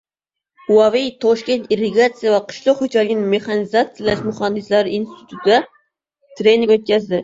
[0.69, 5.65] Huawei Toshkent irrigatsiya va qishloq xo‘jaligini mexanizatsiyalash muhandislari institutida
[6.23, 7.19] trening o‘tkazdi